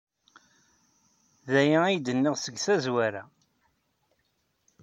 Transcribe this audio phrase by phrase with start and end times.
[1.51, 3.23] D aya ay d-nniɣ seg tazwara!